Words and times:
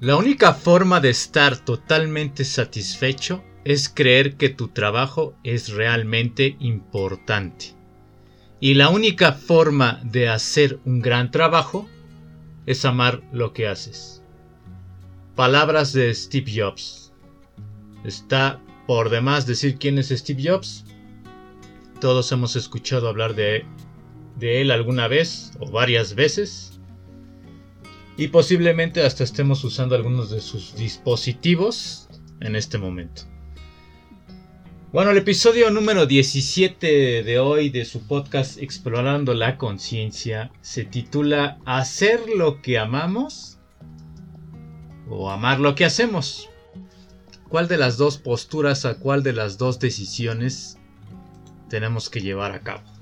La 0.00 0.14
única 0.14 0.54
forma 0.54 1.00
de 1.00 1.10
estar 1.10 1.56
totalmente 1.56 2.44
satisfecho 2.44 3.42
es 3.64 3.88
creer 3.88 4.36
que 4.36 4.48
tu 4.48 4.68
trabajo 4.68 5.34
es 5.42 5.70
realmente 5.70 6.56
importante. 6.60 7.74
Y 8.60 8.74
la 8.74 8.90
única 8.90 9.32
forma 9.32 10.00
de 10.04 10.28
hacer 10.28 10.78
un 10.84 11.00
gran 11.00 11.32
trabajo 11.32 11.88
es 12.64 12.84
amar 12.84 13.24
lo 13.32 13.52
que 13.52 13.66
haces. 13.66 14.22
Palabras 15.34 15.92
de 15.92 16.14
Steve 16.14 16.52
Jobs. 16.54 17.12
Está 18.04 18.62
por 18.86 19.10
demás 19.10 19.46
decir 19.46 19.78
quién 19.78 19.98
es 19.98 20.10
Steve 20.10 20.48
Jobs. 20.48 20.84
Todos 22.00 22.30
hemos 22.30 22.54
escuchado 22.54 23.08
hablar 23.08 23.34
de, 23.34 23.64
él 24.40 24.70
alguna 24.70 25.08
vez 25.08 25.50
o 25.58 25.68
varias 25.68 26.14
veces 26.14 26.77
y 28.18 28.28
posiblemente 28.28 29.04
hasta 29.06 29.22
estemos 29.22 29.62
usando 29.62 29.94
algunos 29.94 30.28
de 30.28 30.40
sus 30.40 30.74
dispositivos 30.74 32.08
en 32.40 32.56
este 32.56 32.76
momento. 32.76 33.22
Bueno, 34.92 35.12
el 35.12 35.18
episodio 35.18 35.70
número 35.70 36.04
17 36.04 37.22
de 37.22 37.38
hoy 37.38 37.70
de 37.70 37.84
su 37.84 38.08
podcast 38.08 38.58
Explorando 38.58 39.34
la 39.34 39.56
Conciencia 39.56 40.50
se 40.62 40.84
titula 40.84 41.58
Hacer 41.64 42.28
lo 42.36 42.60
que 42.60 42.78
amamos 42.78 43.60
o 45.08 45.30
amar 45.30 45.60
lo 45.60 45.76
que 45.76 45.84
hacemos. 45.84 46.50
¿Cuál 47.48 47.68
de 47.68 47.78
las 47.78 47.98
dos 47.98 48.18
posturas 48.18 48.84
a 48.84 48.98
cuál 48.98 49.22
de 49.22 49.32
las 49.32 49.58
dos 49.58 49.78
decisiones 49.78 50.76
tenemos 51.70 52.10
que 52.10 52.20
llevar 52.20 52.50
a 52.50 52.62
cabo? 52.62 52.97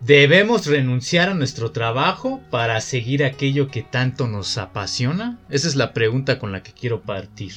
¿Debemos 0.00 0.64
renunciar 0.64 1.28
a 1.28 1.34
nuestro 1.34 1.72
trabajo 1.72 2.40
para 2.50 2.80
seguir 2.80 3.22
aquello 3.22 3.68
que 3.68 3.82
tanto 3.82 4.26
nos 4.26 4.56
apasiona? 4.56 5.38
Esa 5.50 5.68
es 5.68 5.76
la 5.76 5.92
pregunta 5.92 6.38
con 6.38 6.52
la 6.52 6.62
que 6.62 6.72
quiero 6.72 7.02
partir. 7.02 7.52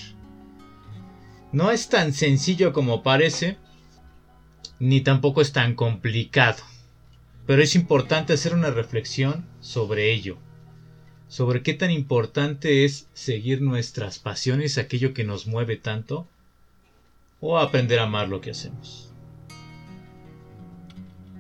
No 1.54 1.72
es 1.72 1.88
tan 1.88 2.12
sencillo 2.12 2.74
como 2.74 3.02
parece, 3.02 3.58
ni 4.78 5.00
tampoco 5.00 5.40
es 5.40 5.54
tan 5.54 5.74
complicado, 5.74 6.62
pero 7.46 7.64
es 7.64 7.76
importante 7.76 8.34
hacer 8.34 8.54
una 8.54 8.72
reflexión 8.72 9.48
sobre 9.62 10.12
ello, 10.12 10.38
sobre 11.30 11.64
qué 11.64 11.74
tan 11.74 11.92
importante 11.92 12.84
es 12.84 13.08
seguir 13.14 13.62
nuestras 13.62 14.20
pasiones, 14.20 14.78
aquello 14.78 15.14
que 15.14 15.24
nos 15.24 15.48
mueve 15.48 15.78
tanto, 15.78 16.28
o 17.40 17.58
aprender 17.58 18.00
a 18.00 18.04
amar 18.04 18.28
lo 18.28 18.42
que 18.42 18.52
hacemos. 18.52 19.13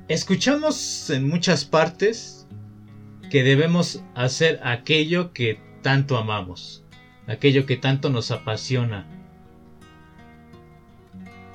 Escuchamos 0.10 1.10
en 1.12 1.30
muchas 1.30 1.64
partes 1.64 2.46
que 3.32 3.42
debemos 3.42 4.04
hacer 4.16 4.60
aquello 4.62 5.32
que 5.32 5.62
tanto 5.82 6.18
amamos, 6.18 6.84
aquello 7.26 7.66
que 7.66 7.78
tanto 7.78 8.10
nos 8.10 8.30
apasiona. 8.30 9.08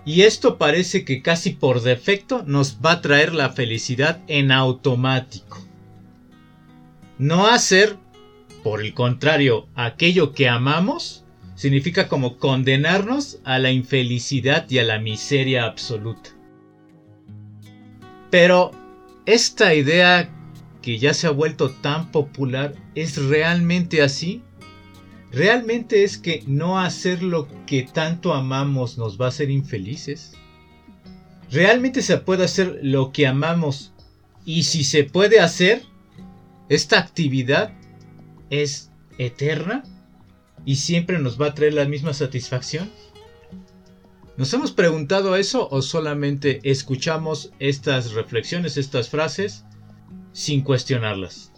Y 0.06 0.22
esto 0.22 0.56
parece 0.56 1.04
que 1.04 1.20
casi 1.20 1.50
por 1.50 1.82
defecto 1.82 2.42
nos 2.46 2.78
va 2.82 2.92
a 2.92 3.00
traer 3.02 3.34
la 3.34 3.50
felicidad 3.50 4.22
en 4.28 4.50
automático. 4.50 5.62
No 7.18 7.48
hacer, 7.48 7.98
por 8.62 8.80
el 8.80 8.94
contrario, 8.94 9.68
aquello 9.74 10.32
que 10.32 10.48
amamos, 10.48 11.26
significa 11.54 12.08
como 12.08 12.38
condenarnos 12.38 13.40
a 13.44 13.58
la 13.58 13.72
infelicidad 13.72 14.70
y 14.70 14.78
a 14.78 14.84
la 14.84 14.98
miseria 14.98 15.66
absoluta. 15.66 16.37
Pero 18.30 18.72
esta 19.26 19.74
idea 19.74 20.28
que 20.82 20.98
ya 20.98 21.14
se 21.14 21.26
ha 21.26 21.30
vuelto 21.30 21.70
tan 21.70 22.10
popular 22.10 22.74
es 22.94 23.16
realmente 23.16 24.02
así. 24.02 24.42
¿Realmente 25.30 26.04
es 26.04 26.16
que 26.16 26.42
no 26.46 26.80
hacer 26.80 27.22
lo 27.22 27.48
que 27.66 27.82
tanto 27.82 28.32
amamos 28.32 28.96
nos 28.96 29.20
va 29.20 29.26
a 29.26 29.28
hacer 29.28 29.50
infelices? 29.50 30.34
¿Realmente 31.50 32.02
se 32.02 32.18
puede 32.18 32.44
hacer 32.44 32.80
lo 32.82 33.12
que 33.12 33.26
amamos? 33.26 33.92
Y 34.44 34.62
si 34.62 34.84
se 34.84 35.04
puede 35.04 35.40
hacer, 35.40 35.82
esta 36.68 36.98
actividad 36.98 37.72
es 38.50 38.90
eterna 39.18 39.82
y 40.64 40.76
siempre 40.76 41.18
nos 41.18 41.40
va 41.40 41.48
a 41.48 41.54
traer 41.54 41.74
la 41.74 41.84
misma 41.84 42.14
satisfacción. 42.14 42.90
¿Nos 44.38 44.54
hemos 44.54 44.70
preguntado 44.70 45.34
eso 45.34 45.68
o 45.68 45.82
solamente 45.82 46.60
escuchamos 46.62 47.50
estas 47.58 48.12
reflexiones, 48.12 48.76
estas 48.76 49.08
frases, 49.08 49.64
sin 50.30 50.62
cuestionarlas? 50.62 51.52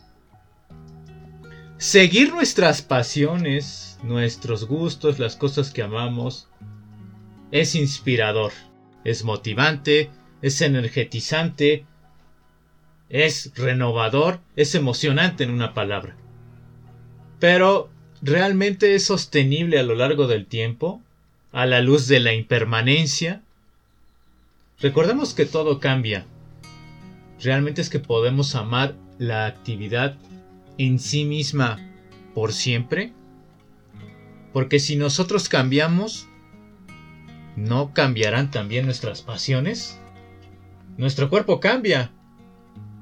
Seguir 1.76 2.32
nuestras 2.32 2.80
pasiones, 2.80 3.98
nuestros 4.02 4.66
gustos, 4.66 5.18
las 5.18 5.36
cosas 5.36 5.72
que 5.72 5.82
amamos, 5.82 6.48
es 7.50 7.74
inspirador, 7.74 8.52
es 9.04 9.24
motivante, 9.24 10.08
es 10.40 10.62
energetizante, 10.62 11.84
es 13.10 13.52
renovador, 13.56 14.40
es 14.56 14.74
emocionante 14.74 15.44
en 15.44 15.50
una 15.50 15.74
palabra. 15.74 16.16
Pero, 17.40 17.90
¿realmente 18.22 18.94
es 18.94 19.04
sostenible 19.04 19.78
a 19.78 19.82
lo 19.82 19.94
largo 19.96 20.26
del 20.26 20.46
tiempo? 20.46 21.02
A 21.52 21.66
la 21.66 21.80
luz 21.80 22.06
de 22.06 22.20
la 22.20 22.32
impermanencia. 22.32 23.42
Recordemos 24.80 25.34
que 25.34 25.46
todo 25.46 25.80
cambia. 25.80 26.26
Realmente 27.42 27.80
es 27.80 27.90
que 27.90 28.00
podemos 28.00 28.54
amar 28.54 28.94
la 29.18 29.46
actividad 29.46 30.16
en 30.78 30.98
sí 30.98 31.24
misma 31.24 31.78
por 32.34 32.52
siempre. 32.52 33.12
Porque 34.52 34.78
si 34.78 34.96
nosotros 34.96 35.48
cambiamos, 35.48 36.26
¿no 37.56 37.92
cambiarán 37.92 38.50
también 38.50 38.86
nuestras 38.86 39.22
pasiones? 39.22 39.98
Nuestro 40.96 41.30
cuerpo 41.30 41.60
cambia. 41.60 42.10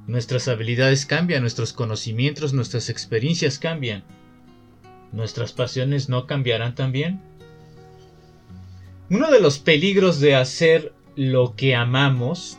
Nuestras 0.07 0.49
habilidades 0.49 1.05
cambian, 1.05 1.43
nuestros 1.43 1.73
conocimientos, 1.73 2.53
nuestras 2.53 2.89
experiencias 2.89 3.59
cambian. 3.59 4.05
¿Nuestras 5.13 5.53
pasiones 5.53 6.09
no 6.09 6.27
cambiarán 6.27 6.75
también? 6.75 7.21
Uno 9.11 9.31
de 9.31 9.41
los 9.41 9.59
peligros 9.59 10.21
de 10.21 10.35
hacer 10.35 10.93
lo 11.17 11.57
que 11.57 11.75
amamos, 11.75 12.59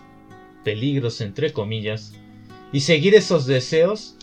peligros 0.64 1.22
entre 1.22 1.54
comillas, 1.54 2.14
y 2.74 2.80
seguir 2.80 3.14
esos 3.14 3.46
deseos, 3.46 4.16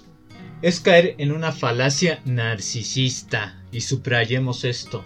es 0.61 0.81
caer 0.81 1.15
en 1.19 1.31
una 1.31 1.53
falacia 1.53 2.21
narcisista, 2.25 3.63
y 3.71 3.81
subrayemos 3.83 4.65
esto, 4.65 5.05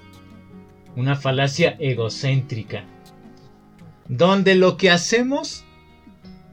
una 0.97 1.15
falacia 1.15 1.77
egocéntrica, 1.79 2.87
donde 4.09 4.55
lo 4.55 4.79
que 4.79 4.91
hacemos 4.91 5.65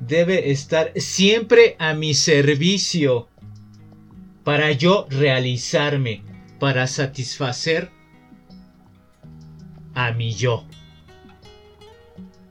debe 0.01 0.51
estar 0.51 0.91
siempre 0.97 1.77
a 1.79 1.93
mi 1.93 2.13
servicio, 2.13 3.29
para 4.43 4.73
yo 4.73 5.07
realizarme, 5.09 6.23
para 6.59 6.87
satisfacer 6.87 7.89
a 9.97 10.11
mi 10.11 10.31
yo. 10.31 10.63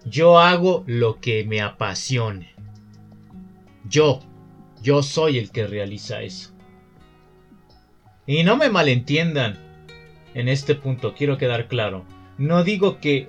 Yo 0.04 0.40
hago 0.40 0.82
lo 0.88 1.20
que 1.20 1.44
me 1.44 1.60
apasione. 1.60 2.52
Yo, 3.88 4.20
yo 4.82 5.04
soy 5.04 5.38
el 5.38 5.52
que 5.52 5.68
realiza 5.68 6.22
eso. 6.22 6.52
Y 8.26 8.42
no 8.42 8.56
me 8.56 8.68
malentiendan 8.68 9.56
en 10.34 10.48
este 10.48 10.74
punto, 10.74 11.14
quiero 11.14 11.38
quedar 11.38 11.68
claro. 11.68 12.04
No 12.36 12.64
digo 12.64 12.98
que 12.98 13.28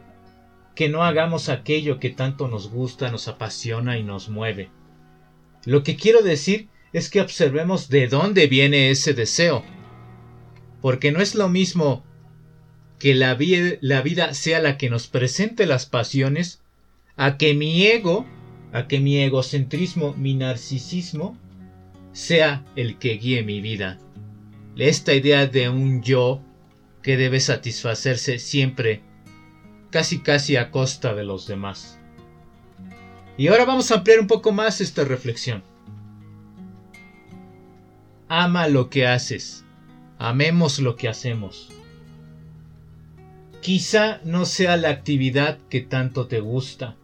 que 0.73 0.89
no 0.89 1.03
hagamos 1.03 1.49
aquello 1.49 1.99
que 1.99 2.11
tanto 2.11 2.47
nos 2.47 2.69
gusta, 2.69 3.11
nos 3.11 3.27
apasiona 3.27 3.97
y 3.97 4.03
nos 4.03 4.29
mueve. 4.29 4.69
Lo 5.65 5.81
que 5.83 5.95
quiero 5.95 6.21
decir 6.21 6.69
es 6.93 7.09
que 7.09 7.21
observemos 7.21 7.89
de 7.89 8.07
dónde 8.07 8.45
viene 8.45 8.91
ese 8.91 9.13
deseo. 9.13 9.63
Porque 10.81 11.11
no 11.11 11.19
es 11.19 11.33
lo 11.33 11.49
mismo 11.49 12.03
que 12.99 13.13
la, 13.13 13.37
la 13.81 14.01
vida 14.01 14.33
sea 14.33 14.59
la 14.59 14.77
que 14.77 14.89
nos 14.89 15.07
presente 15.07 15.65
las 15.65 15.85
pasiones, 15.85 16.61
a 17.15 17.37
que 17.37 17.53
mi 17.53 17.85
ego, 17.85 18.25
a 18.73 18.87
que 18.87 18.99
mi 18.99 19.17
egocentrismo, 19.17 20.13
mi 20.13 20.33
narcisismo, 20.33 21.37
sea 22.11 22.63
el 22.75 22.97
que 22.97 23.17
guíe 23.17 23.43
mi 23.43 23.61
vida. 23.61 23.99
Esta 24.75 25.13
idea 25.13 25.45
de 25.47 25.69
un 25.69 26.01
yo 26.01 26.41
que 27.01 27.17
debe 27.17 27.39
satisfacerse 27.39 28.39
siempre, 28.39 29.01
casi 29.91 30.19
casi 30.19 30.55
a 30.55 30.71
costa 30.71 31.13
de 31.13 31.23
los 31.23 31.47
demás. 31.47 31.99
Y 33.37 33.47
ahora 33.47 33.65
vamos 33.65 33.91
a 33.91 33.95
ampliar 33.95 34.19
un 34.19 34.27
poco 34.27 34.51
más 34.51 34.81
esta 34.81 35.03
reflexión. 35.03 35.63
Ama 38.27 38.67
lo 38.67 38.89
que 38.89 39.07
haces. 39.07 39.63
Amemos 40.17 40.79
lo 40.79 40.95
que 40.95 41.07
hacemos. 41.07 41.69
Quizá 43.67 44.21
no 44.23 44.45
sea 44.45 44.77
la 44.77 44.87
actividad 44.87 45.57
que 45.69 45.81
tanto 45.81 46.27
te 46.27 46.39
gusta, 46.39 46.95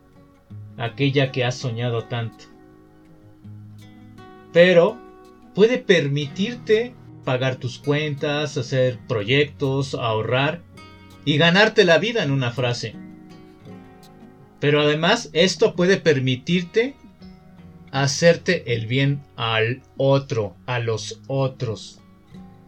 aquella 0.77 1.29
que 1.33 1.43
has 1.43 1.55
soñado 1.55 2.05
tanto, 2.05 2.45
pero 4.53 4.97
puede 5.53 5.77
permitirte 5.77 6.95
pagar 7.25 7.57
tus 7.57 7.79
cuentas, 7.79 8.57
hacer 8.57 8.97
proyectos, 9.09 9.93
ahorrar 9.93 10.61
y 11.25 11.35
ganarte 11.35 11.83
la 11.83 11.97
vida 11.97 12.23
en 12.23 12.31
una 12.31 12.51
frase. 12.51 12.95
Pero 14.61 14.79
además 14.79 15.31
esto 15.33 15.75
puede 15.75 15.97
permitirte 15.97 16.95
hacerte 17.91 18.73
el 18.73 18.87
bien 18.87 19.21
al 19.35 19.81
otro, 19.97 20.55
a 20.65 20.79
los 20.79 21.19
otros. 21.27 21.99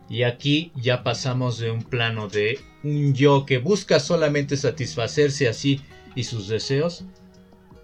Y 0.09 0.23
aquí 0.23 0.73
ya 0.75 1.01
pasamos 1.01 1.59
de 1.59 1.71
un 1.71 1.81
plano 1.81 2.27
de 2.27 2.59
un 2.85 3.15
yo 3.15 3.47
que 3.47 3.57
busca 3.57 3.99
solamente 3.99 4.55
satisfacerse 4.57 5.47
así 5.47 5.81
y 6.13 6.23
sus 6.23 6.47
deseos, 6.47 7.03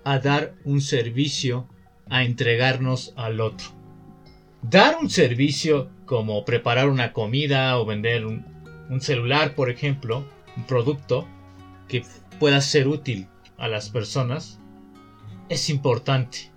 a 0.03 0.19
dar 0.19 0.53
un 0.63 0.79
servicio, 0.79 1.67
a 2.07 2.23
entregarnos 2.23 3.13
al 3.15 3.41
otro. 3.41 3.67
Dar 4.61 4.97
un 5.01 5.09
servicio 5.09 5.89
como 6.05 6.45
preparar 6.45 6.87
una 6.87 7.13
comida 7.13 7.79
o 7.79 7.85
vender 7.85 8.25
un, 8.27 8.45
celular, 9.01 9.55
por 9.55 9.69
ejemplo, 9.69 10.23
un 10.55 10.65
producto 10.65 11.27
que 11.87 12.05
pueda 12.39 12.61
ser 12.61 12.87
útil 12.87 13.27
a 13.57 13.67
las 13.67 13.89
personas, 13.89 14.59
es 15.49 15.69
importante. 15.69 16.51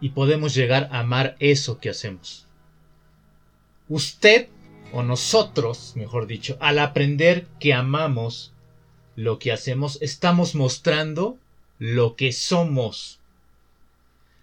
Y 0.00 0.10
podemos 0.10 0.54
llegar 0.54 0.88
a 0.90 1.00
amar 1.00 1.36
eso 1.38 1.78
que 1.78 1.90
hacemos. 1.90 2.48
Usted, 3.88 4.48
o 4.94 5.02
nosotros, 5.02 5.94
mejor 5.96 6.28
dicho, 6.28 6.56
al 6.60 6.78
aprender 6.78 7.48
que 7.58 7.74
amamos 7.74 8.52
lo 9.16 9.40
que 9.40 9.50
hacemos, 9.50 9.98
estamos 10.00 10.54
mostrando 10.54 11.36
lo 11.80 12.14
que 12.14 12.32
somos. 12.32 13.18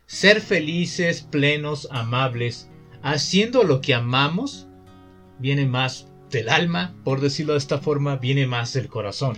Ser 0.08 0.42
felices, 0.42 1.22
plenos, 1.22 1.88
amables, 1.90 2.70
haciendo 3.02 3.64
lo 3.64 3.80
que 3.80 3.94
amamos, 3.94 4.68
viene 5.40 5.66
más 5.66 6.10
del 6.30 6.50
alma, 6.50 6.94
por 7.06 7.22
decirlo 7.22 7.54
de 7.54 7.60
esta 7.60 7.78
forma, 7.78 8.18
viene 8.18 8.46
más 8.46 8.74
del 8.74 8.90
corazón. 8.90 9.38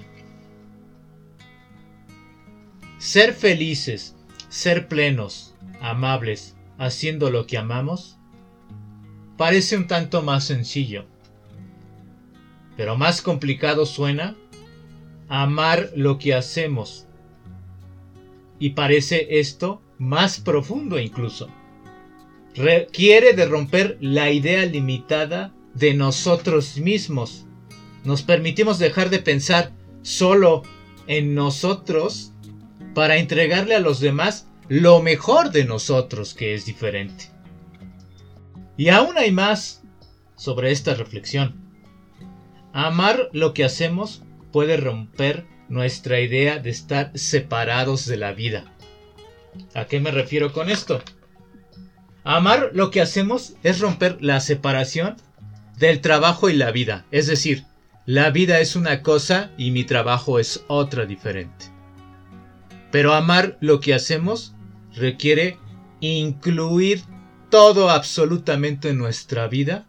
Ser 2.98 3.36
felices, 3.36 4.16
ser 4.50 4.88
plenos, 4.88 5.54
amables, 5.80 6.56
haciendo 6.80 7.30
lo 7.30 7.46
que 7.46 7.60
amamos, 7.60 8.18
parece 9.38 9.78
un 9.78 9.88
tanto 9.88 10.22
más 10.22 10.46
sencillo. 10.46 11.06
Pero 12.78 12.98
más 12.98 13.22
complicado 13.22 13.86
suena 13.86 14.36
amar 15.28 15.92
lo 15.96 16.18
que 16.18 16.34
hacemos. 16.34 17.08
Y 18.60 18.72
parece 18.72 19.40
esto 19.40 19.82
más 19.98 20.40
profundo 20.40 21.00
incluso. 21.00 21.50
Requiere 22.56 23.34
de 23.34 23.46
romper 23.46 23.98
la 24.00 24.30
idea 24.32 24.66
limitada 24.66 25.54
de 25.74 25.94
nosotros 25.94 26.78
mismos. 26.78 27.46
Nos 28.04 28.22
permitimos 28.22 28.80
dejar 28.80 29.10
de 29.10 29.20
pensar 29.20 29.72
solo 30.02 30.62
en 31.08 31.34
nosotros 31.34 32.32
para 32.94 33.18
entregarle 33.18 33.76
a 33.76 33.80
los 33.80 34.00
demás 34.00 34.48
lo 34.68 35.02
mejor 35.02 35.52
de 35.52 35.66
nosotros 35.66 36.34
que 36.34 36.54
es 36.54 36.66
diferente. 36.66 37.33
Y 38.78 38.90
aún 38.90 39.18
hay 39.18 39.32
más 39.32 39.84
sobre 40.36 40.72
esta 40.72 40.96
reflexión. 40.96 41.56
Amar 42.74 43.30
lo 43.34 43.54
que 43.54 43.64
hacemos 43.64 44.24
puede 44.52 44.78
romper 44.78 45.46
nuestra 45.70 46.20
idea 46.20 46.60
de 46.60 46.70
estar 46.70 47.12
separados 47.18 48.06
de 48.06 48.18
la 48.18 48.34
vida. 48.34 48.66
¿A 49.76 49.86
qué 49.86 50.00
me 50.00 50.12
refiero 50.12 50.54
con 50.54 50.70
esto? 50.70 51.02
Amar 52.24 52.72
lo 52.74 52.90
que 52.90 53.02
hacemos 53.02 53.56
es 53.64 53.80
romper 53.80 54.18
la 54.22 54.40
separación 54.40 55.18
del 55.78 56.02
trabajo 56.02 56.50
y 56.50 56.54
la 56.54 56.72
vida. 56.72 57.06
Es 57.12 57.28
decir, 57.28 57.66
la 58.06 58.32
vida 58.32 58.60
es 58.60 58.76
una 58.76 59.02
cosa 59.02 59.52
y 59.58 59.72
mi 59.72 59.84
trabajo 59.84 60.40
es 60.40 60.64
otra 60.68 61.06
diferente. 61.06 61.66
Pero 62.92 63.14
amar 63.14 63.58
lo 63.60 63.80
que 63.80 63.94
hacemos 63.94 64.56
requiere 64.96 65.58
incluir 66.00 67.04
todo 67.54 67.92
absolutamente 67.92 68.90
en 68.90 68.98
nuestra 68.98 69.48
vida 69.48 69.86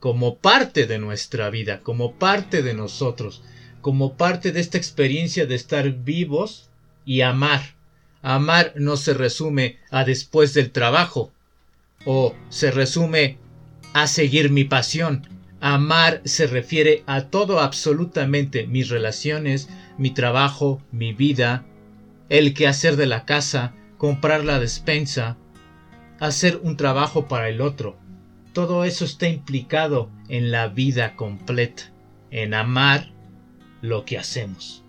como 0.00 0.36
parte 0.36 0.86
de 0.86 0.98
nuestra 0.98 1.50
vida, 1.50 1.80
como 1.80 2.14
parte 2.14 2.62
de 2.62 2.72
nosotros, 2.72 3.42
como 3.82 4.16
parte 4.16 4.50
de 4.50 4.60
esta 4.60 4.78
experiencia 4.78 5.44
de 5.44 5.54
estar 5.54 5.90
vivos 5.90 6.70
y 7.04 7.20
amar. 7.20 7.60
Amar 8.22 8.72
no 8.76 8.96
se 8.96 9.12
resume 9.12 9.76
a 9.90 10.04
después 10.04 10.54
del 10.54 10.70
trabajo 10.70 11.30
o 12.06 12.34
se 12.48 12.70
resume 12.70 13.36
a 13.92 14.06
seguir 14.06 14.50
mi 14.50 14.64
pasión. 14.64 15.28
Amar 15.60 16.22
se 16.24 16.46
refiere 16.46 17.02
a 17.04 17.26
todo 17.26 17.60
absolutamente 17.60 18.66
mis 18.66 18.88
relaciones, 18.88 19.68
mi 19.98 20.12
trabajo, 20.12 20.80
mi 20.92 21.12
vida, 21.12 21.66
el 22.30 22.54
quehacer 22.54 22.96
de 22.96 23.04
la 23.04 23.26
casa, 23.26 23.74
comprar 23.98 24.46
la 24.46 24.58
despensa, 24.58 25.36
hacer 26.22 26.60
un 26.62 26.76
trabajo 26.76 27.26
para 27.26 27.48
el 27.48 27.60
otro. 27.60 27.96
Todo 28.52 28.84
eso 28.84 29.04
está 29.04 29.28
implicado 29.28 30.08
en 30.28 30.52
la 30.52 30.68
vida 30.68 31.16
completa, 31.16 31.92
en 32.30 32.54
amar 32.54 33.10
lo 33.80 34.04
que 34.04 34.18
hacemos, 34.18 34.84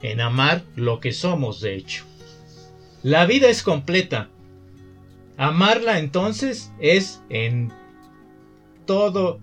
en 0.00 0.22
amar 0.22 0.64
lo 0.76 0.98
que 1.00 1.12
somos, 1.12 1.60
de 1.60 1.74
hecho. 1.74 2.04
La 3.02 3.26
vida 3.26 3.48
es 3.48 3.62
completa. 3.62 4.30
Amarla 5.36 5.98
entonces 5.98 6.72
es 6.80 7.22
en 7.28 7.70
todo 8.86 9.38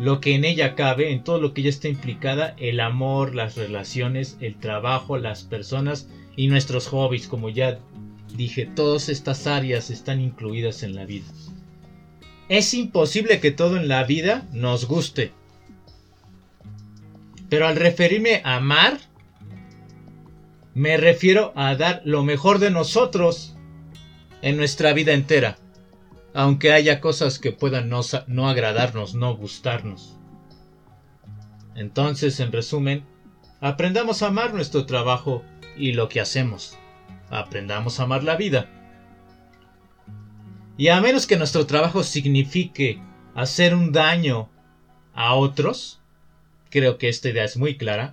lo 0.00 0.20
que 0.20 0.34
en 0.34 0.44
ella 0.44 0.74
cabe, 0.74 1.12
en 1.12 1.22
todo 1.22 1.40
lo 1.40 1.54
que 1.54 1.60
ella 1.60 1.70
está 1.70 1.86
implicada, 1.86 2.56
el 2.58 2.80
amor, 2.80 3.36
las 3.36 3.56
relaciones, 3.56 4.36
el 4.40 4.56
trabajo, 4.56 5.16
las 5.16 5.44
personas 5.44 6.08
y 6.34 6.48
nuestros 6.48 6.88
hobbies, 6.88 7.28
como 7.28 7.50
ya 7.50 7.78
dije, 8.36 8.66
todas 8.66 9.08
estas 9.08 9.46
áreas 9.46 9.90
están 9.90 10.20
incluidas 10.20 10.82
en 10.82 10.94
la 10.94 11.04
vida. 11.04 11.26
Es 12.48 12.74
imposible 12.74 13.40
que 13.40 13.50
todo 13.50 13.76
en 13.76 13.88
la 13.88 14.04
vida 14.04 14.46
nos 14.52 14.86
guste. 14.86 15.32
Pero 17.48 17.66
al 17.66 17.76
referirme 17.76 18.42
a 18.44 18.56
amar, 18.56 18.98
me 20.74 20.96
refiero 20.96 21.52
a 21.54 21.74
dar 21.76 22.02
lo 22.04 22.24
mejor 22.24 22.58
de 22.58 22.70
nosotros 22.70 23.54
en 24.40 24.56
nuestra 24.56 24.92
vida 24.92 25.12
entera. 25.12 25.58
Aunque 26.34 26.72
haya 26.72 27.00
cosas 27.00 27.38
que 27.38 27.52
puedan 27.52 27.88
no, 27.88 28.00
no 28.26 28.48
agradarnos, 28.48 29.14
no 29.14 29.36
gustarnos. 29.36 30.16
Entonces, 31.74 32.40
en 32.40 32.52
resumen, 32.52 33.04
aprendamos 33.60 34.22
a 34.22 34.28
amar 34.28 34.54
nuestro 34.54 34.86
trabajo 34.86 35.42
y 35.76 35.92
lo 35.92 36.08
que 36.08 36.20
hacemos. 36.20 36.78
Aprendamos 37.32 37.98
a 37.98 38.02
amar 38.02 38.22
la 38.24 38.36
vida. 38.36 38.68
Y 40.76 40.88
a 40.88 41.00
menos 41.00 41.26
que 41.26 41.36
nuestro 41.36 41.66
trabajo 41.66 42.02
signifique 42.02 43.00
hacer 43.34 43.74
un 43.74 43.90
daño 43.90 44.50
a 45.14 45.34
otros, 45.34 46.00
creo 46.68 46.98
que 46.98 47.08
esta 47.08 47.30
idea 47.30 47.44
es 47.44 47.56
muy 47.56 47.76
clara, 47.76 48.12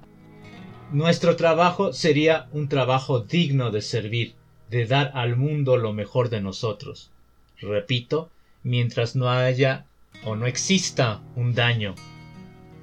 nuestro 0.93 1.35
trabajo 1.35 1.91
sería 1.91 2.47
un 2.53 2.69
trabajo 2.69 3.19
digno 3.19 3.71
de 3.71 3.81
servir, 3.81 4.35
de 4.69 4.85
dar 4.85 5.11
al 5.13 5.35
mundo 5.35 5.75
lo 5.75 5.91
mejor 5.91 6.29
de 6.29 6.41
nosotros. 6.41 7.11
Repito, 7.59 8.29
mientras 8.63 9.17
no 9.17 9.29
haya 9.29 9.85
o 10.23 10.35
no 10.35 10.45
exista 10.45 11.21
un 11.35 11.53
daño 11.53 11.93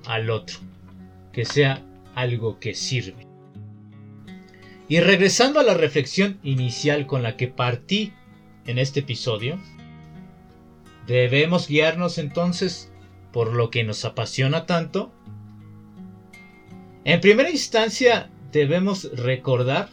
al 0.07 0.29
otro, 0.29 0.59
que 1.33 1.47
sea 1.47 1.83
algo 2.15 2.61
que 2.61 2.75
sirve. 2.75 3.27
Y 4.89 5.01
regresando 5.01 5.59
a 5.59 5.65
la 5.65 5.75
reflexión 5.75 6.39
inicial 6.45 7.07
con 7.07 7.23
la 7.23 7.37
que 7.37 7.49
partí 7.49 8.13
en 8.67 8.79
este 8.79 9.01
episodio, 9.01 9.59
debemos 11.07 11.67
guiarnos 11.67 12.19
entonces 12.19 12.93
por 13.33 13.53
lo 13.53 13.71
que 13.71 13.83
nos 13.83 14.05
apasiona 14.05 14.65
tanto. 14.67 15.13
En 17.05 17.21
primera 17.21 17.51
instancia 17.51 18.31
debemos 18.53 19.11
recordar 19.13 19.91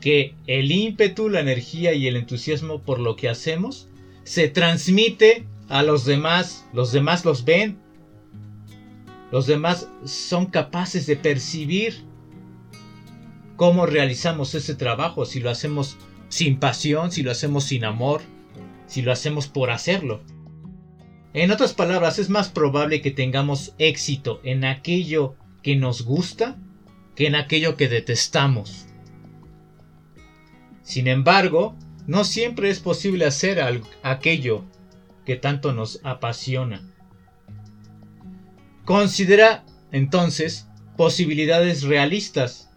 que 0.00 0.34
el 0.46 0.70
ímpetu, 0.70 1.28
la 1.28 1.40
energía 1.40 1.94
y 1.94 2.08
el 2.08 2.16
entusiasmo 2.16 2.82
por 2.82 2.98
lo 2.98 3.16
que 3.16 3.28
hacemos 3.28 3.88
se 4.24 4.48
transmite 4.48 5.46
a 5.68 5.82
los 5.82 6.04
demás, 6.04 6.66
los 6.74 6.92
demás 6.92 7.24
los 7.24 7.44
ven, 7.44 7.78
los 9.30 9.46
demás 9.46 9.88
son 10.04 10.46
capaces 10.46 11.06
de 11.06 11.16
percibir 11.16 12.11
cómo 13.56 13.86
realizamos 13.86 14.54
ese 14.54 14.74
trabajo, 14.74 15.24
si 15.24 15.40
lo 15.40 15.50
hacemos 15.50 15.96
sin 16.28 16.58
pasión, 16.58 17.12
si 17.12 17.22
lo 17.22 17.30
hacemos 17.30 17.64
sin 17.64 17.84
amor, 17.84 18.22
si 18.86 19.02
lo 19.02 19.12
hacemos 19.12 19.48
por 19.48 19.70
hacerlo. 19.70 20.22
En 21.34 21.50
otras 21.50 21.72
palabras, 21.72 22.18
es 22.18 22.28
más 22.28 22.48
probable 22.48 23.00
que 23.00 23.10
tengamos 23.10 23.74
éxito 23.78 24.40
en 24.44 24.64
aquello 24.64 25.34
que 25.62 25.76
nos 25.76 26.02
gusta 26.02 26.56
que 27.14 27.26
en 27.26 27.34
aquello 27.34 27.76
que 27.76 27.88
detestamos. 27.88 28.86
Sin 30.82 31.06
embargo, 31.06 31.76
no 32.06 32.24
siempre 32.24 32.70
es 32.70 32.80
posible 32.80 33.26
hacer 33.26 33.60
aquello 34.02 34.64
que 35.24 35.36
tanto 35.36 35.72
nos 35.72 36.00
apasiona, 36.02 36.82
Considera 38.84 39.64
entonces 39.92 40.66
posibilidades 40.96 41.84
realistas, 41.84 42.68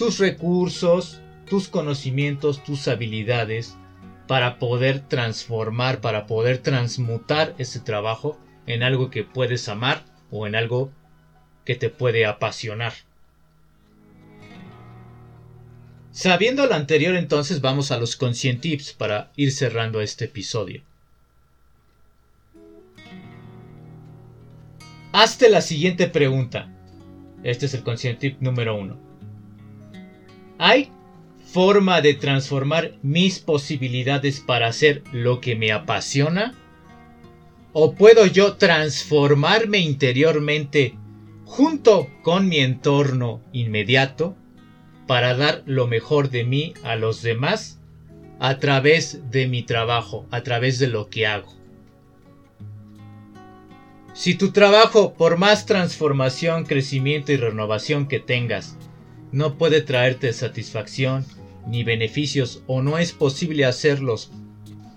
tus 0.00 0.18
recursos, 0.18 1.20
tus 1.46 1.68
conocimientos, 1.68 2.64
tus 2.64 2.88
habilidades 2.88 3.76
para 4.26 4.58
poder 4.58 5.00
transformar, 5.00 6.00
para 6.00 6.26
poder 6.26 6.56
transmutar 6.56 7.54
ese 7.58 7.80
trabajo 7.80 8.40
en 8.66 8.82
algo 8.82 9.10
que 9.10 9.24
puedes 9.24 9.68
amar 9.68 10.02
o 10.30 10.46
en 10.46 10.54
algo 10.54 10.90
que 11.66 11.74
te 11.74 11.90
puede 11.90 12.24
apasionar. 12.24 12.94
Sabiendo 16.12 16.64
lo 16.64 16.76
anterior 16.76 17.14
entonces 17.14 17.60
vamos 17.60 17.90
a 17.90 17.98
los 17.98 18.16
conscientips 18.16 18.94
para 18.94 19.30
ir 19.36 19.52
cerrando 19.52 20.00
este 20.00 20.24
episodio. 20.24 20.82
Hazte 25.12 25.50
la 25.50 25.60
siguiente 25.60 26.06
pregunta. 26.06 26.72
Este 27.42 27.66
es 27.66 27.74
el 27.74 27.82
conscientip 27.82 28.40
número 28.40 28.76
uno. 28.76 29.09
¿Hay 30.62 30.90
forma 31.54 32.02
de 32.02 32.12
transformar 32.12 32.92
mis 33.00 33.38
posibilidades 33.38 34.40
para 34.40 34.66
hacer 34.66 35.02
lo 35.10 35.40
que 35.40 35.56
me 35.56 35.72
apasiona? 35.72 36.52
¿O 37.72 37.94
puedo 37.94 38.26
yo 38.26 38.58
transformarme 38.58 39.78
interiormente 39.78 40.98
junto 41.46 42.10
con 42.22 42.46
mi 42.46 42.58
entorno 42.58 43.40
inmediato 43.54 44.36
para 45.06 45.34
dar 45.34 45.62
lo 45.64 45.86
mejor 45.86 46.28
de 46.28 46.44
mí 46.44 46.74
a 46.84 46.94
los 46.94 47.22
demás 47.22 47.80
a 48.38 48.58
través 48.58 49.30
de 49.30 49.46
mi 49.46 49.62
trabajo, 49.62 50.26
a 50.30 50.42
través 50.42 50.78
de 50.78 50.88
lo 50.88 51.08
que 51.08 51.26
hago. 51.26 51.54
Si 54.12 54.34
tu 54.34 54.52
trabajo, 54.52 55.14
por 55.14 55.38
más 55.38 55.64
transformación, 55.64 56.66
crecimiento 56.66 57.32
y 57.32 57.38
renovación 57.38 58.08
que 58.08 58.20
tengas, 58.20 58.76
no 59.32 59.58
puede 59.58 59.82
traerte 59.82 60.32
satisfacción 60.32 61.24
ni 61.66 61.84
beneficios 61.84 62.62
o 62.66 62.82
no 62.82 62.98
es 62.98 63.12
posible 63.12 63.64
hacerlos 63.64 64.30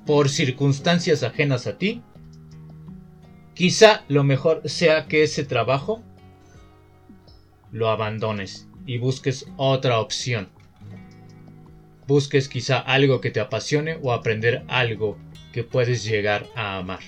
por 0.06 0.30
circunstancias 0.30 1.24
ajenas 1.24 1.68
a 1.68 1.78
ti, 1.78 2.02
quizá 3.54 4.04
lo 4.08 4.24
mejor 4.24 4.68
sea 4.70 5.08
que 5.08 5.24
ese 5.24 5.44
trabajo 5.44 6.04
lo 7.72 7.90
abandones 7.90 8.68
y 8.86 8.98
busques 8.98 9.46
otra 9.58 10.00
opción. 10.00 10.50
Busques 12.08 12.50
quizá 12.50 12.80
algo 12.80 13.22
que 13.22 13.32
te 13.32 13.40
apasione 13.40 13.98
o 14.02 14.12
aprender 14.12 14.64
algo 14.68 15.18
que 15.54 15.64
puedes 15.64 16.04
llegar 16.04 16.48
a 16.56 16.78
amar. 16.78 17.00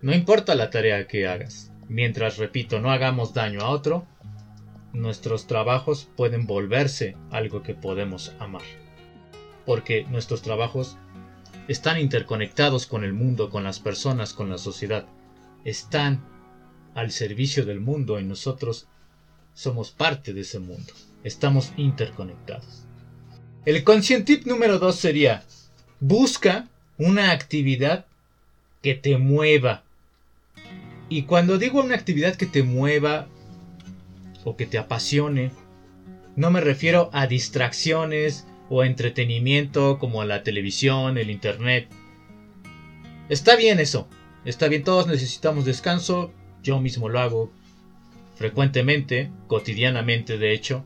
No 0.00 0.14
importa 0.14 0.54
la 0.54 0.70
tarea 0.70 1.06
que 1.06 1.26
hagas, 1.26 1.72
mientras, 1.88 2.38
repito, 2.38 2.80
no 2.80 2.90
hagamos 2.90 3.34
daño 3.34 3.60
a 3.60 3.68
otro, 3.68 4.06
nuestros 4.92 5.46
trabajos 5.46 6.08
pueden 6.16 6.46
volverse 6.46 7.16
algo 7.30 7.62
que 7.62 7.74
podemos 7.74 8.32
amar. 8.38 8.62
Porque 9.66 10.04
nuestros 10.04 10.42
trabajos 10.42 10.96
están 11.68 11.98
interconectados 11.98 12.86
con 12.86 13.04
el 13.04 13.12
mundo, 13.12 13.50
con 13.50 13.64
las 13.64 13.78
personas, 13.78 14.32
con 14.32 14.50
la 14.50 14.58
sociedad. 14.58 15.06
Están 15.64 16.24
al 16.94 17.12
servicio 17.12 17.64
del 17.64 17.80
mundo 17.80 18.18
y 18.18 18.24
nosotros 18.24 18.88
somos 19.54 19.90
parte 19.90 20.32
de 20.32 20.40
ese 20.40 20.58
mundo. 20.58 20.92
Estamos 21.22 21.72
interconectados. 21.76 22.84
El 23.66 23.84
conscientip 23.84 24.46
número 24.46 24.78
2 24.78 24.96
sería, 24.96 25.44
busca 26.00 26.68
una 26.96 27.30
actividad 27.30 28.06
que 28.82 28.94
te 28.94 29.18
mueva. 29.18 29.82
Y 31.08 31.22
cuando 31.22 31.58
digo 31.58 31.80
una 31.80 31.94
actividad 31.94 32.36
que 32.36 32.46
te 32.46 32.62
mueva 32.62 33.28
o 34.44 34.56
que 34.56 34.66
te 34.66 34.78
apasione, 34.78 35.50
no 36.36 36.50
me 36.50 36.60
refiero 36.60 37.10
a 37.12 37.26
distracciones 37.26 38.46
o 38.68 38.84
entretenimiento 38.84 39.98
como 39.98 40.24
la 40.24 40.42
televisión, 40.42 41.18
el 41.18 41.30
internet. 41.30 41.88
Está 43.28 43.56
bien 43.56 43.80
eso, 43.80 44.08
está 44.44 44.68
bien, 44.68 44.84
todos 44.84 45.06
necesitamos 45.06 45.64
descanso, 45.64 46.32
yo 46.62 46.80
mismo 46.80 47.08
lo 47.08 47.20
hago, 47.20 47.52
frecuentemente, 48.36 49.30
cotidianamente 49.48 50.38
de 50.38 50.52
hecho. 50.52 50.84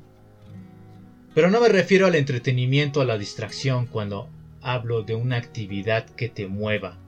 Pero 1.35 1.51
no 1.51 1.61
me 1.61 1.69
refiero 1.69 2.07
al 2.07 2.15
entretenimiento, 2.15 3.01
a 3.01 3.05
la 3.05 3.19
distracción 3.19 3.87
cuando 3.87 4.31
hablo 4.63 5.03
de 5.03 5.15
una 5.15 5.37
actividad 5.37 6.07
que 6.07 6.29
te 6.29 6.47
mueva, 6.47 6.99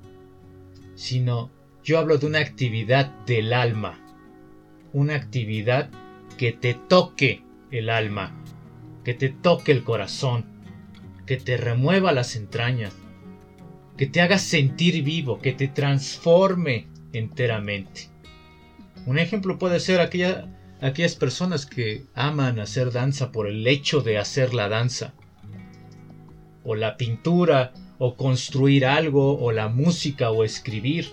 sino 0.94 1.50
yo 1.82 1.98
hablo 1.98 2.18
de 2.18 2.26
una 2.26 2.40
actividad 2.40 3.06
del 3.24 3.52
alma, 3.52 3.98
una 4.92 5.14
actividad 5.14 5.90
que 6.36 6.52
te 6.52 6.74
toque 6.74 7.42
el 7.70 7.90
alma, 7.90 8.32
que 9.04 9.14
te 9.14 9.28
toque 9.28 9.72
el 9.72 9.84
corazón, 9.84 10.44
que 11.26 11.36
te 11.36 11.56
remueva 11.56 12.12
las 12.12 12.36
entrañas, 12.36 12.94
que 13.96 14.06
te 14.06 14.20
haga 14.20 14.38
sentir 14.38 15.02
vivo, 15.02 15.40
que 15.40 15.52
te 15.52 15.68
transforme 15.68 16.88
enteramente. 17.12 18.08
Un 19.06 19.18
ejemplo 19.18 19.58
puede 19.58 19.80
ser 19.80 20.00
aquellas 20.00 21.14
personas 21.16 21.66
que 21.66 22.04
aman 22.14 22.58
hacer 22.58 22.92
danza 22.92 23.32
por 23.32 23.46
el 23.46 23.66
hecho 23.66 24.00
de 24.00 24.18
hacer 24.18 24.52
la 24.52 24.68
danza. 24.68 25.14
O 26.64 26.74
la 26.74 26.96
pintura, 26.96 27.72
o 27.98 28.16
construir 28.16 28.84
algo, 28.84 29.38
o 29.38 29.52
la 29.52 29.68
música, 29.68 30.30
o 30.30 30.44
escribir. 30.44 31.12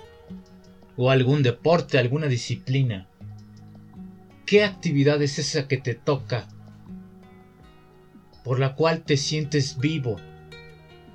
O 0.98 1.12
algún 1.12 1.44
deporte, 1.44 1.98
alguna 1.98 2.28
disciplina. 2.28 3.08
¿Qué 4.54 4.64
actividad 4.64 5.20
es 5.24 5.40
esa 5.40 5.68
que 5.68 5.78
te 5.78 5.96
toca? 5.96 6.48
Por 8.44 8.60
la 8.60 8.76
cual 8.76 9.02
te 9.02 9.18
sientes 9.18 9.80
vivo, 9.80 10.18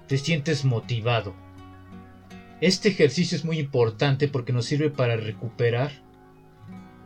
te 0.09 0.18
sientes 0.18 0.64
motivado. 0.64 1.37
Este 2.61 2.88
ejercicio 2.88 3.37
es 3.37 3.45
muy 3.45 3.61
importante 3.61 4.26
porque 4.26 4.52
nos 4.52 4.64
sirve 4.64 4.90
para 4.90 5.16
recuperar 5.16 5.92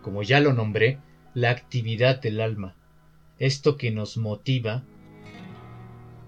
como 0.01 0.23
ya 0.23 0.41
lo 0.41 0.55
nombré, 0.55 1.01
la 1.35 1.51
actividad 1.51 2.23
del 2.23 2.41
alma, 2.41 2.75
esto 3.39 3.77
que 3.77 3.91
nos 3.91 4.17
motiva 4.17 4.85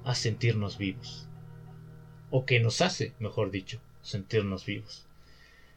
a 0.05 0.15
sentirnos 0.15 0.77
vivos, 0.77 1.31
o 2.29 2.45
que 2.45 2.61
nos 2.61 2.83
hace, 2.83 3.15
mejor 3.21 3.51
dicho, 3.51 3.81
sentirnos 4.03 4.67
vivos. 4.67 5.07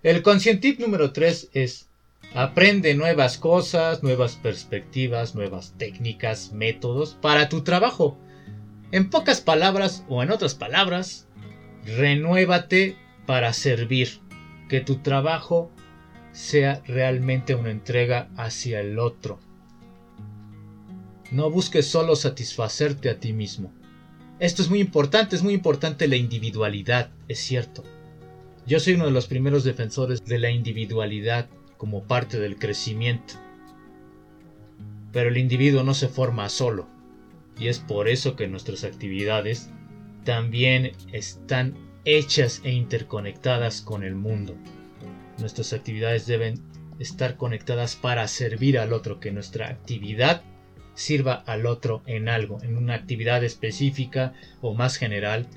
El 0.04 0.22
conscientip 0.22 0.82
número 0.82 1.14
3 1.14 1.52
es 1.54 1.87
aprende 2.34 2.94
nuevas 2.96 3.38
cosas, 3.38 4.04
nuevas 4.04 4.36
perspectivas, 4.36 5.36
nuevas 5.36 5.74
técnicas, 5.78 6.52
métodos 6.52 7.18
para 7.22 7.50
tu 7.50 7.62
trabajo. 7.62 8.18
En 8.92 9.10
pocas 9.10 9.42
palabras 9.42 10.06
o 10.08 10.24
en 10.24 10.32
otras 10.32 10.56
palabras, 10.56 11.28
renuévate 11.86 12.98
para 13.26 13.54
servir, 13.54 14.20
que 14.70 14.82
tu 14.82 14.98
trabajo 14.98 15.72
sea 16.32 16.82
realmente 16.86 17.56
una 17.56 17.72
entrega 17.72 18.30
hacia 18.38 18.80
el 18.82 19.00
otro. 19.00 19.40
No 21.32 21.50
busques 21.50 21.88
solo 21.88 22.16
satisfacerte 22.16 23.10
a 23.10 23.20
ti 23.20 23.34
mismo. 23.34 23.74
Esto 24.40 24.62
es 24.62 24.70
muy 24.70 24.80
importante, 24.80 25.36
es 25.36 25.44
muy 25.44 25.54
importante 25.54 26.08
la 26.08 26.16
individualidad, 26.16 27.10
es 27.28 27.40
cierto. 27.40 27.84
Yo 28.66 28.80
soy 28.80 28.94
uno 28.94 29.06
de 29.06 29.12
los 29.12 29.28
primeros 29.28 29.64
defensores 29.64 30.24
de 30.24 30.40
la 30.40 30.52
individualidad 30.52 31.50
como 31.78 32.04
parte 32.04 32.40
del 32.40 32.58
crecimiento. 32.58 33.36
Pero 35.12 35.30
el 35.30 35.38
individuo 35.38 35.84
no 35.84 35.94
se 35.94 36.08
forma 36.08 36.50
solo, 36.50 36.88
y 37.58 37.68
es 37.68 37.80
por 37.80 38.08
eso 38.08 38.36
que 38.36 38.48
nuestras 38.48 38.84
actividades 38.84 39.70
también 40.24 40.92
están 41.12 41.76
hechas 42.06 42.62
e 42.64 42.72
interconectadas 42.72 43.82
con 43.82 44.04
el 44.04 44.16
mundo. 44.16 44.56
Nuestras 45.40 45.74
actividades 45.74 46.26
deben 46.26 46.62
estar 47.00 47.38
conectadas 47.38 47.96
para 47.96 48.28
servir 48.28 48.80
al 48.80 48.94
otro, 48.94 49.20
que 49.20 49.32
nuestra 49.32 49.70
actividad 49.70 50.42
sirva 50.96 51.36
al 51.46 51.68
otro 51.68 52.02
en 52.08 52.28
algo, 52.28 52.62
en 52.64 52.76
una 52.76 52.96
actividad 52.96 53.44
específica 53.44 54.34
o 54.62 54.74
más 54.74 54.98
general, 54.98 55.48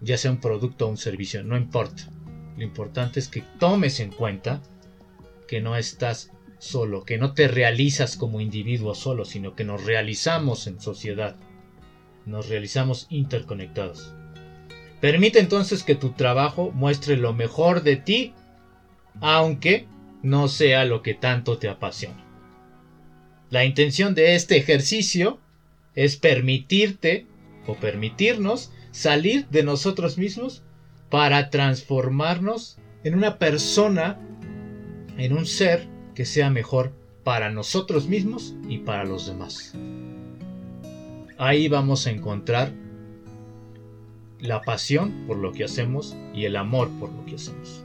ya 0.00 0.18
sea 0.18 0.32
un 0.32 0.40
producto 0.40 0.86
o 0.86 0.90
un 0.90 0.96
servicio, 0.96 1.44
no 1.44 1.56
importa. 1.56 2.08
Lo 2.56 2.64
importante 2.64 3.20
es 3.20 3.28
que 3.28 3.44
tomes 3.60 4.00
en 4.00 4.10
cuenta 4.10 4.60
que 5.52 5.60
no 5.60 5.76
estás 5.76 6.30
solo, 6.58 7.04
que 7.04 7.18
no 7.18 7.34
te 7.34 7.46
realizas 7.46 8.16
como 8.16 8.40
individuo 8.40 8.94
solo, 8.94 9.26
sino 9.26 9.54
que 9.54 9.64
nos 9.64 9.84
realizamos 9.84 10.66
en 10.66 10.80
sociedad, 10.80 11.36
nos 12.24 12.48
realizamos 12.48 13.06
interconectados. 13.10 14.14
Permite 15.02 15.40
entonces 15.40 15.82
que 15.82 15.94
tu 15.94 16.12
trabajo 16.12 16.70
muestre 16.70 17.18
lo 17.18 17.34
mejor 17.34 17.82
de 17.82 17.96
ti 17.96 18.32
aunque 19.20 19.86
no 20.22 20.48
sea 20.48 20.86
lo 20.86 21.02
que 21.02 21.12
tanto 21.12 21.58
te 21.58 21.68
apasiona. 21.68 22.24
La 23.50 23.66
intención 23.66 24.14
de 24.14 24.36
este 24.36 24.56
ejercicio 24.56 25.38
es 25.94 26.16
permitirte 26.16 27.26
o 27.66 27.74
permitirnos 27.74 28.72
salir 28.90 29.46
de 29.48 29.64
nosotros 29.64 30.16
mismos 30.16 30.62
para 31.10 31.50
transformarnos 31.50 32.78
en 33.04 33.14
una 33.14 33.38
persona, 33.38 34.18
en 35.18 35.32
un 35.32 35.46
ser 35.46 35.88
que 36.14 36.24
sea 36.24 36.50
mejor 36.50 36.92
para 37.24 37.50
nosotros 37.50 38.08
mismos 38.08 38.54
y 38.68 38.78
para 38.78 39.04
los 39.04 39.26
demás. 39.26 39.74
Ahí 41.38 41.68
vamos 41.68 42.06
a 42.06 42.10
encontrar 42.10 42.72
la 44.40 44.62
pasión 44.62 45.24
por 45.26 45.36
lo 45.38 45.52
que 45.52 45.64
hacemos 45.64 46.16
y 46.34 46.44
el 46.44 46.56
amor 46.56 46.90
por 46.98 47.12
lo 47.12 47.24
que 47.24 47.36
hacemos. 47.36 47.84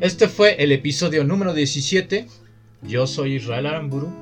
Este 0.00 0.28
fue 0.28 0.62
el 0.62 0.72
episodio 0.72 1.24
número 1.24 1.54
17. 1.54 2.26
Yo 2.82 3.06
soy 3.06 3.36
Israel 3.36 3.66
Aramburu. 3.66 4.12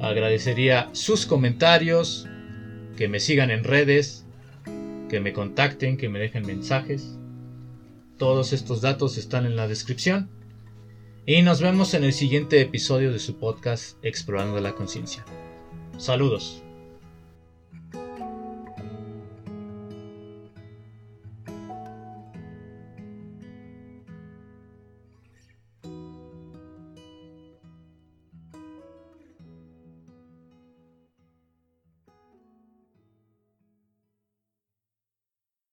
Agradecería 0.00 0.90
sus 0.92 1.24
comentarios, 1.24 2.28
que 2.96 3.08
me 3.08 3.18
sigan 3.18 3.50
en 3.50 3.64
redes, 3.64 4.26
que 5.08 5.20
me 5.20 5.32
contacten, 5.32 5.96
que 5.96 6.10
me 6.10 6.18
dejen 6.18 6.44
mensajes. 6.44 7.16
Todos 8.18 8.52
estos 8.52 8.82
datos 8.82 9.16
están 9.16 9.46
en 9.46 9.56
la 9.56 9.66
descripción. 9.66 10.28
Y 11.28 11.42
nos 11.42 11.60
vemos 11.60 11.92
en 11.94 12.04
el 12.04 12.12
siguiente 12.12 12.60
episodio 12.60 13.12
de 13.12 13.18
su 13.18 13.34
podcast 13.34 13.98
Explorando 14.04 14.60
la 14.60 14.76
Conciencia. 14.76 15.24
Saludos. 15.98 16.62